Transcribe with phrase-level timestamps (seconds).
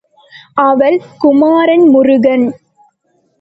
[0.61, 2.47] அவள் குமாரன் முருகன்.